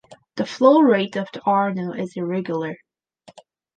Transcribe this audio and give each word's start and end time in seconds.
The 0.35 0.47
flow 0.47 0.79
rate 0.79 1.15
of 1.15 1.29
the 1.31 1.41
Arno 1.41 1.91
is 1.93 2.13
irregular. 2.17 2.75